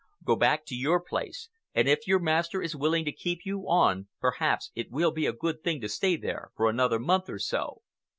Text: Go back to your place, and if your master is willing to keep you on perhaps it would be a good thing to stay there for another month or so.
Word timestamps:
Go 0.23 0.35
back 0.35 0.65
to 0.65 0.73
your 0.75 0.99
place, 0.99 1.47
and 1.75 1.87
if 1.87 2.07
your 2.07 2.17
master 2.17 2.59
is 2.59 2.75
willing 2.75 3.05
to 3.05 3.11
keep 3.11 3.45
you 3.45 3.67
on 3.69 4.07
perhaps 4.19 4.71
it 4.73 4.89
would 4.89 5.13
be 5.13 5.27
a 5.27 5.31
good 5.31 5.63
thing 5.63 5.79
to 5.81 5.87
stay 5.89 6.15
there 6.15 6.49
for 6.57 6.67
another 6.71 6.97
month 6.97 7.29
or 7.29 7.37
so. 7.37 7.83